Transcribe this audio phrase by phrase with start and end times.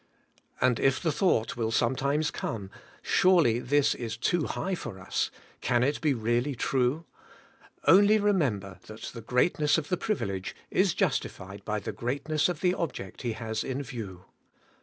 [0.59, 2.71] And if the thought will sometimes come:
[3.03, 5.29] Surely this is too high for us;
[5.61, 7.05] can it be really true?
[7.85, 12.61] only re member that the greatness of the privilege is justijBed by the greatness of
[12.61, 14.25] the object He has in view.